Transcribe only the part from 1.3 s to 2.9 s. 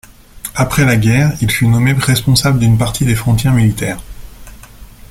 il fut nommé responsable d'une